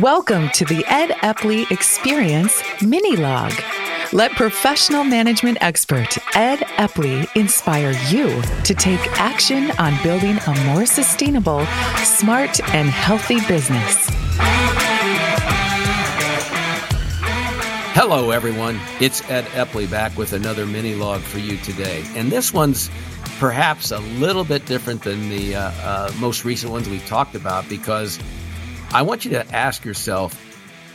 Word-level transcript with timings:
Welcome 0.00 0.48
to 0.54 0.64
the 0.64 0.84
Ed 0.88 1.10
Epley 1.20 1.70
Experience 1.70 2.60
Mini 2.82 3.14
Log. 3.14 3.52
Let 4.12 4.32
professional 4.32 5.04
management 5.04 5.58
expert 5.60 6.18
Ed 6.36 6.58
Epley 6.78 7.28
inspire 7.36 7.92
you 8.08 8.42
to 8.64 8.74
take 8.74 8.98
action 9.20 9.70
on 9.78 9.94
building 10.02 10.36
a 10.48 10.64
more 10.64 10.84
sustainable, 10.84 11.64
smart, 11.98 12.58
and 12.74 12.88
healthy 12.88 13.38
business. 13.46 14.08
Hello, 17.94 18.32
everyone. 18.32 18.80
It's 18.98 19.22
Ed 19.30 19.44
Epley 19.52 19.88
back 19.88 20.18
with 20.18 20.32
another 20.32 20.66
mini 20.66 20.96
log 20.96 21.20
for 21.20 21.38
you 21.38 21.56
today. 21.58 22.02
And 22.16 22.32
this 22.32 22.52
one's 22.52 22.90
perhaps 23.38 23.92
a 23.92 24.00
little 24.00 24.42
bit 24.42 24.66
different 24.66 25.02
than 25.02 25.28
the 25.28 25.54
uh, 25.54 25.70
uh, 25.84 26.12
most 26.18 26.44
recent 26.44 26.72
ones 26.72 26.88
we've 26.88 27.06
talked 27.06 27.36
about 27.36 27.68
because 27.68 28.18
I 28.94 29.02
want 29.02 29.24
you 29.24 29.32
to 29.32 29.44
ask 29.52 29.84
yourself 29.84 30.40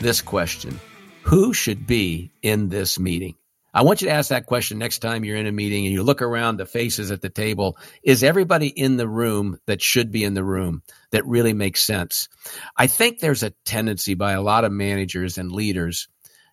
this 0.00 0.22
question 0.22 0.80
Who 1.24 1.52
should 1.52 1.86
be 1.86 2.30
in 2.40 2.70
this 2.70 2.98
meeting? 2.98 3.34
I 3.74 3.82
want 3.82 4.00
you 4.00 4.08
to 4.08 4.14
ask 4.14 4.30
that 4.30 4.46
question 4.46 4.78
next 4.78 5.00
time 5.00 5.26
you're 5.26 5.36
in 5.36 5.46
a 5.46 5.52
meeting 5.52 5.84
and 5.84 5.92
you 5.92 6.02
look 6.02 6.22
around 6.22 6.56
the 6.56 6.64
faces 6.64 7.10
at 7.10 7.20
the 7.20 7.28
table. 7.28 7.76
Is 8.02 8.22
everybody 8.22 8.68
in 8.68 8.96
the 8.96 9.06
room 9.06 9.58
that 9.66 9.82
should 9.82 10.10
be 10.10 10.24
in 10.24 10.32
the 10.32 10.42
room 10.42 10.82
that 11.10 11.26
really 11.26 11.52
makes 11.52 11.82
sense? 11.82 12.30
I 12.78 12.86
think 12.86 13.18
there's 13.18 13.42
a 13.42 13.52
tendency 13.66 14.14
by 14.14 14.32
a 14.32 14.42
lot 14.42 14.64
of 14.64 14.72
managers 14.72 15.36
and 15.36 15.52
leaders 15.52 16.08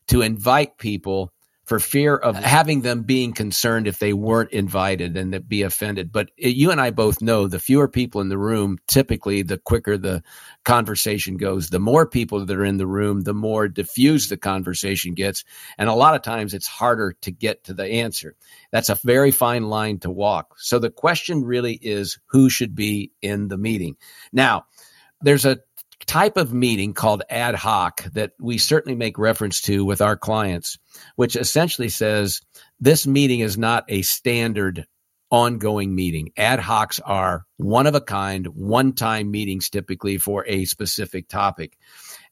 to 0.09 0.21
invite 0.21 0.77
people 0.77 1.31
for 1.69 1.79
fear 1.79 2.15
of 2.15 2.35
having 2.35 2.81
them 2.81 3.03
being 3.03 3.31
concerned 3.31 3.85
if 3.85 3.99
they 3.99 4.11
weren't 4.11 4.51
invited 4.51 5.15
and 5.15 5.33
that 5.33 5.47
be 5.47 5.61
offended. 5.61 6.11
But 6.11 6.31
you 6.35 6.71
and 6.71 6.81
I 6.81 6.89
both 6.89 7.21
know 7.21 7.47
the 7.47 7.59
fewer 7.59 7.87
people 7.87 8.21
in 8.21 8.29
the 8.29 8.39
room, 8.39 8.79
typically 8.87 9.43
the 9.43 9.59
quicker 9.59 9.95
the 9.95 10.23
conversation 10.65 11.37
goes. 11.37 11.69
The 11.69 11.79
more 11.79 12.07
people 12.07 12.43
that 12.43 12.57
are 12.57 12.65
in 12.65 12.77
the 12.77 12.87
room, 12.87 13.21
the 13.21 13.35
more 13.35 13.67
diffused 13.67 14.31
the 14.31 14.37
conversation 14.37 15.13
gets. 15.13 15.43
And 15.77 15.89
a 15.89 15.93
lot 15.93 16.15
of 16.15 16.23
times 16.23 16.55
it's 16.55 16.65
harder 16.65 17.15
to 17.21 17.29
get 17.29 17.63
to 17.65 17.75
the 17.75 17.85
answer. 17.85 18.35
That's 18.71 18.89
a 18.89 18.99
very 19.03 19.29
fine 19.29 19.69
line 19.69 19.99
to 19.99 20.09
walk. 20.09 20.55
So 20.57 20.79
the 20.79 20.89
question 20.89 21.43
really 21.43 21.75
is 21.75 22.17
who 22.25 22.49
should 22.49 22.73
be 22.73 23.11
in 23.21 23.47
the 23.47 23.59
meeting? 23.59 23.95
Now, 24.33 24.65
there's 25.21 25.45
a 25.45 25.59
type 26.05 26.37
of 26.37 26.53
meeting 26.53 26.93
called 26.93 27.23
ad 27.29 27.55
hoc 27.55 28.03
that 28.13 28.31
we 28.39 28.57
certainly 28.57 28.95
make 28.95 29.17
reference 29.17 29.61
to 29.61 29.85
with 29.85 30.01
our 30.01 30.17
clients, 30.17 30.77
which 31.15 31.35
essentially 31.35 31.89
says 31.89 32.41
this 32.79 33.05
meeting 33.05 33.41
is 33.41 33.57
not 33.57 33.85
a 33.89 34.01
standard 34.01 34.85
ongoing 35.31 35.93
meeting. 35.93 36.31
Ad 36.37 36.59
hocs 36.59 36.99
are 37.05 37.45
one 37.57 37.87
of 37.87 37.95
a 37.95 38.01
kind, 38.01 38.47
one 38.47 38.93
time 38.93 39.29
meetings 39.29 39.69
typically 39.69 40.17
for 40.17 40.45
a 40.47 40.65
specific 40.65 41.27
topic. 41.27 41.77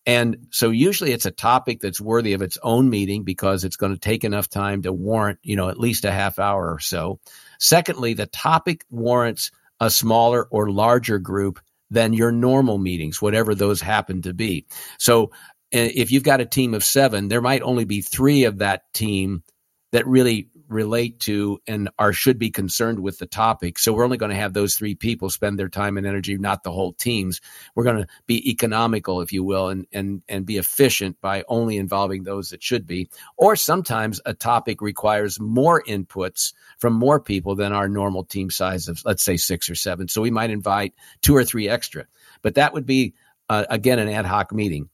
And 0.05 0.47
so 0.52 0.69
usually 0.69 1.11
it's 1.11 1.25
a 1.25 1.31
topic 1.31 1.81
that's 1.81 1.99
worthy 1.99 2.33
of 2.33 2.41
its 2.41 2.57
own 2.63 2.89
meeting 2.89 3.23
because 3.23 3.65
it's 3.65 3.75
going 3.75 3.93
to 3.93 3.99
take 3.99 4.23
enough 4.23 4.47
time 4.47 4.83
to 4.83 4.93
warrant, 4.93 5.39
you 5.43 5.57
know, 5.57 5.69
at 5.69 5.79
least 5.79 6.05
a 6.05 6.11
half 6.11 6.39
hour 6.39 6.73
or 6.73 6.79
so. 6.79 7.19
Secondly, 7.59 8.13
the 8.13 8.25
topic 8.25 8.85
warrants 8.89 9.52
a 9.79 9.91
smaller 9.91 10.47
or 10.49 10.71
larger 10.71 11.19
group 11.19 11.59
than 11.89 12.13
your 12.13 12.31
normal 12.31 12.77
meetings, 12.77 13.21
whatever 13.21 13.55
those 13.55 13.81
happen 13.81 14.21
to 14.23 14.33
be. 14.33 14.66
So 14.99 15.31
eh, 15.71 15.91
if 15.95 16.11
you've 16.11 16.23
got 16.23 16.41
a 16.41 16.45
team 16.45 16.73
of 16.73 16.83
seven, 16.83 17.27
there 17.27 17.41
might 17.41 17.61
only 17.61 17.85
be 17.85 18.02
three 18.02 18.43
of 18.43 18.59
that 18.59 18.93
team 18.93 19.43
that 19.91 20.08
really 20.08 20.49
relate 20.67 21.19
to 21.21 21.59
and 21.67 21.89
are 21.97 22.13
should 22.13 22.37
be 22.37 22.49
concerned 22.49 22.99
with 22.99 23.17
the 23.17 23.25
topic. 23.25 23.79
So 23.79 23.93
we're 23.93 24.03
only 24.03 24.17
going 24.17 24.31
to 24.31 24.35
have 24.35 24.53
those 24.53 24.75
three 24.75 24.95
people 24.95 25.29
spend 25.29 25.57
their 25.57 25.69
time 25.69 25.97
and 25.97 26.05
energy, 26.05 26.37
not 26.37 26.63
the 26.63 26.71
whole 26.71 26.93
teams. 26.93 27.41
We're 27.75 27.83
going 27.83 27.97
to 27.97 28.07
be 28.25 28.49
economical, 28.49 29.21
if 29.21 29.31
you 29.31 29.43
will, 29.43 29.69
and 29.69 29.85
and 29.91 30.21
and 30.27 30.45
be 30.45 30.57
efficient 30.57 31.19
by 31.21 31.43
only 31.47 31.77
involving 31.77 32.23
those 32.23 32.49
that 32.49 32.63
should 32.63 32.85
be. 32.85 33.09
Or 33.37 33.55
sometimes 33.55 34.19
a 34.25 34.33
topic 34.33 34.81
requires 34.81 35.39
more 35.39 35.83
inputs 35.83 36.53
from 36.77 36.93
more 36.93 37.19
people 37.19 37.55
than 37.55 37.73
our 37.73 37.87
normal 37.87 38.23
team 38.23 38.49
size 38.49 38.87
of 38.87 39.02
let's 39.05 39.23
say 39.23 39.37
six 39.37 39.69
or 39.69 39.75
seven. 39.75 40.08
So 40.08 40.21
we 40.21 40.31
might 40.31 40.49
invite 40.49 40.93
two 41.21 41.36
or 41.36 41.43
three 41.43 41.69
extra. 41.69 42.05
But 42.42 42.55
that 42.55 42.73
would 42.73 42.86
be 42.86 43.13
uh, 43.49 43.65
again 43.69 43.99
an 43.99 44.09
ad 44.09 44.25
hoc 44.25 44.52
meeting. 44.52 44.89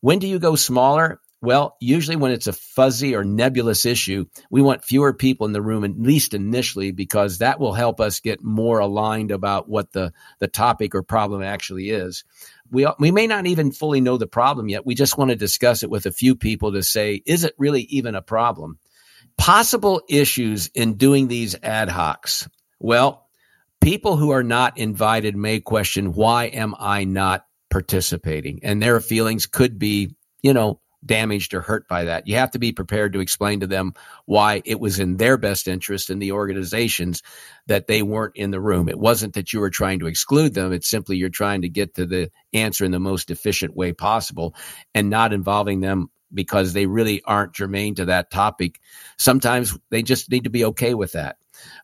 When 0.00 0.18
do 0.18 0.26
you 0.26 0.38
go 0.38 0.56
smaller? 0.56 1.20
Well, 1.46 1.76
usually 1.78 2.16
when 2.16 2.32
it's 2.32 2.48
a 2.48 2.52
fuzzy 2.52 3.14
or 3.14 3.22
nebulous 3.22 3.86
issue, 3.86 4.24
we 4.50 4.62
want 4.62 4.84
fewer 4.84 5.12
people 5.12 5.46
in 5.46 5.52
the 5.52 5.62
room, 5.62 5.84
at 5.84 5.96
least 5.96 6.34
initially, 6.34 6.90
because 6.90 7.38
that 7.38 7.60
will 7.60 7.72
help 7.72 8.00
us 8.00 8.18
get 8.18 8.42
more 8.42 8.80
aligned 8.80 9.30
about 9.30 9.68
what 9.68 9.92
the, 9.92 10.12
the 10.40 10.48
topic 10.48 10.92
or 10.92 11.04
problem 11.04 11.44
actually 11.44 11.90
is. 11.90 12.24
We, 12.68 12.84
we 12.98 13.12
may 13.12 13.28
not 13.28 13.46
even 13.46 13.70
fully 13.70 14.00
know 14.00 14.16
the 14.16 14.26
problem 14.26 14.68
yet. 14.68 14.84
We 14.84 14.96
just 14.96 15.16
want 15.16 15.30
to 15.30 15.36
discuss 15.36 15.84
it 15.84 15.88
with 15.88 16.04
a 16.06 16.10
few 16.10 16.34
people 16.34 16.72
to 16.72 16.82
say, 16.82 17.22
is 17.24 17.44
it 17.44 17.54
really 17.58 17.82
even 17.82 18.16
a 18.16 18.22
problem? 18.22 18.80
Possible 19.38 20.02
issues 20.08 20.66
in 20.74 20.94
doing 20.94 21.28
these 21.28 21.54
ad 21.62 21.88
hocs. 21.88 22.48
Well, 22.80 23.24
people 23.80 24.16
who 24.16 24.30
are 24.30 24.42
not 24.42 24.78
invited 24.78 25.36
may 25.36 25.60
question, 25.60 26.12
why 26.12 26.46
am 26.46 26.74
I 26.76 27.04
not 27.04 27.46
participating? 27.70 28.64
And 28.64 28.82
their 28.82 28.98
feelings 28.98 29.46
could 29.46 29.78
be, 29.78 30.16
you 30.42 30.52
know, 30.52 30.80
damaged 31.06 31.54
or 31.54 31.60
hurt 31.60 31.88
by 31.88 32.04
that. 32.04 32.26
You 32.26 32.36
have 32.36 32.50
to 32.52 32.58
be 32.58 32.72
prepared 32.72 33.12
to 33.12 33.20
explain 33.20 33.60
to 33.60 33.66
them 33.66 33.94
why 34.24 34.62
it 34.64 34.80
was 34.80 34.98
in 34.98 35.16
their 35.16 35.36
best 35.36 35.68
interest 35.68 36.10
in 36.10 36.18
the 36.18 36.32
organizations 36.32 37.22
that 37.66 37.86
they 37.86 38.02
weren't 38.02 38.36
in 38.36 38.50
the 38.50 38.60
room. 38.60 38.88
It 38.88 38.98
wasn't 38.98 39.34
that 39.34 39.52
you 39.52 39.60
were 39.60 39.70
trying 39.70 40.00
to 40.00 40.06
exclude 40.06 40.54
them. 40.54 40.72
It's 40.72 40.88
simply 40.88 41.16
you're 41.16 41.28
trying 41.28 41.62
to 41.62 41.68
get 41.68 41.94
to 41.94 42.06
the 42.06 42.30
answer 42.52 42.84
in 42.84 42.90
the 42.90 42.98
most 42.98 43.30
efficient 43.30 43.76
way 43.76 43.92
possible 43.92 44.54
and 44.94 45.10
not 45.10 45.32
involving 45.32 45.80
them 45.80 46.10
because 46.32 46.72
they 46.72 46.86
really 46.86 47.22
aren't 47.24 47.54
germane 47.54 47.94
to 47.96 48.06
that 48.06 48.30
topic. 48.30 48.80
Sometimes 49.16 49.78
they 49.90 50.02
just 50.02 50.30
need 50.30 50.44
to 50.44 50.50
be 50.50 50.64
okay 50.66 50.94
with 50.94 51.12
that. 51.12 51.36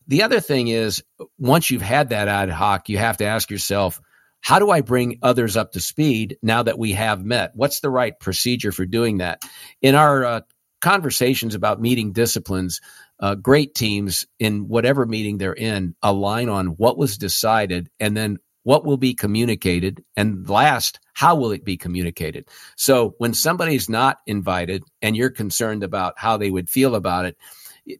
The 0.06 0.22
other 0.22 0.40
thing 0.40 0.68
is 0.68 1.02
once 1.38 1.70
you've 1.70 1.82
had 1.82 2.10
that 2.10 2.28
ad 2.28 2.50
hoc, 2.50 2.88
you 2.88 2.98
have 2.98 3.18
to 3.18 3.24
ask 3.24 3.50
yourself, 3.50 4.00
how 4.42 4.58
do 4.58 4.70
I 4.70 4.82
bring 4.82 5.18
others 5.22 5.56
up 5.56 5.72
to 5.72 5.80
speed 5.80 6.36
now 6.42 6.62
that 6.64 6.78
we 6.78 6.92
have 6.92 7.24
met? 7.24 7.52
What's 7.54 7.80
the 7.80 7.90
right 7.90 8.18
procedure 8.18 8.72
for 8.72 8.84
doing 8.84 9.18
that? 9.18 9.42
In 9.80 9.94
our 9.94 10.24
uh, 10.24 10.40
conversations 10.80 11.54
about 11.54 11.80
meeting 11.80 12.12
disciplines, 12.12 12.80
uh, 13.20 13.36
great 13.36 13.74
teams 13.74 14.26
in 14.40 14.68
whatever 14.68 15.06
meeting 15.06 15.38
they're 15.38 15.54
in 15.54 15.94
align 16.02 16.48
on 16.48 16.66
what 16.66 16.98
was 16.98 17.16
decided 17.16 17.88
and 18.00 18.16
then 18.16 18.36
what 18.64 18.84
will 18.84 18.96
be 18.96 19.14
communicated 19.14 20.04
and 20.16 20.48
last 20.48 20.98
how 21.14 21.36
will 21.36 21.52
it 21.52 21.64
be 21.64 21.76
communicated 21.76 22.48
so 22.76 23.14
when 23.18 23.32
somebody's 23.34 23.88
not 23.88 24.18
invited 24.26 24.82
and 25.00 25.16
you're 25.16 25.30
concerned 25.30 25.82
about 25.82 26.14
how 26.16 26.36
they 26.36 26.50
would 26.50 26.68
feel 26.68 26.94
about 26.94 27.24
it 27.24 27.36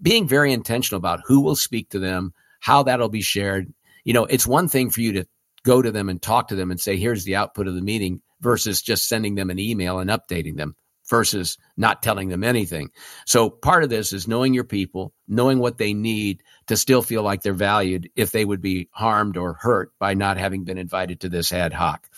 being 0.01 0.27
very 0.27 0.53
intentional 0.53 0.99
about 0.99 1.21
who 1.27 1.41
will 1.41 1.57
speak 1.57 1.89
to 1.89 1.99
them 1.99 2.33
how 2.61 2.83
that'll 2.83 3.09
be 3.09 3.23
shared 3.23 3.73
you 4.05 4.13
know 4.13 4.25
it's 4.25 4.47
one 4.47 4.69
thing 4.69 4.91
for 4.91 5.01
you 5.01 5.13
to 5.13 5.27
go 5.65 5.83
to 5.83 5.93
them 5.93 6.09
and 6.09 6.21
talk 6.21 6.49
to 6.49 6.55
them 6.55 6.71
and 6.71 6.81
say, 6.81 6.97
here's 6.97 7.25
the 7.25 7.37
output 7.37 7.69
of 7.69 7.75
the 7.75 7.83
meeting 7.83 8.21
versus 8.41 8.83
just 8.83 9.09
sending 9.09 9.35
them 9.35 9.51
an 9.51 9.59
email 9.59 9.99
and 9.99 10.11
updating 10.11 10.57
them 10.57 10.75
versus 11.09 11.59
not 11.77 12.03
telling 12.03 12.29
them 12.29 12.45
anything. 12.45 12.91
So 13.27 13.51
part 13.51 13.83
of 13.85 13.91
this 13.91 14.13
is 14.13 14.29
knowing 14.29 14.55
your 14.55 14.65
people, 14.65 15.13
knowing 15.29 15.59
what 15.59 15.77
they 15.77 15.95
need 15.95 16.43
to 16.69 16.77
still 16.77 17.03
feel 17.03 17.23
like 17.23 17.43
they're 17.43 17.53
valued 17.53 18.09
if 18.17 18.31
they 18.31 18.45
would 18.45 18.63
be 18.63 18.89
harmed 18.93 19.37
or 19.37 19.55
hurt 19.55 19.93
by 19.99 20.15
not 20.15 20.39
having 20.39 20.65
been 20.65 20.79
invited 20.79 21.21
to 21.21 21.29
this 21.29 21.53
ad 21.53 21.73
hoc. 21.73 22.09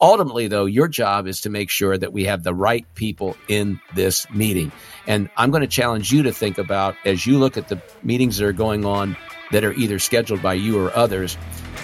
Ultimately, 0.00 0.48
though, 0.48 0.66
your 0.66 0.88
job 0.88 1.26
is 1.26 1.40
to 1.42 1.50
make 1.50 1.70
sure 1.70 1.96
that 1.96 2.12
we 2.12 2.24
have 2.24 2.42
the 2.42 2.54
right 2.54 2.84
people 2.94 3.36
in 3.48 3.80
this 3.94 4.28
meeting. 4.30 4.72
And 5.06 5.30
I'm 5.36 5.50
going 5.50 5.62
to 5.62 5.66
challenge 5.66 6.12
you 6.12 6.22
to 6.24 6.32
think 6.32 6.58
about 6.58 6.96
as 7.04 7.26
you 7.26 7.38
look 7.38 7.56
at 7.56 7.68
the 7.68 7.80
meetings 8.02 8.36
that 8.38 8.46
are 8.46 8.52
going 8.52 8.84
on 8.84 9.16
that 9.52 9.64
are 9.64 9.72
either 9.74 9.98
scheduled 9.98 10.42
by 10.42 10.54
you 10.54 10.78
or 10.78 10.94
others, 10.96 11.36